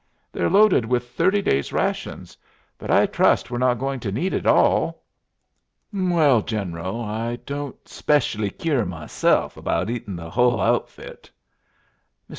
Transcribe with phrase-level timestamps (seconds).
[0.31, 2.35] They're loaded with thirty days' rations,
[2.79, 5.03] but I trust we're not going to need it all."
[5.93, 11.29] "Mwell, General, I don't specially kyeer meself 'bout eatin' the hull outfit."
[12.27, 12.29] Mr.